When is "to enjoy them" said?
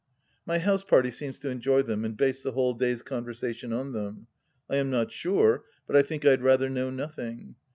1.41-2.03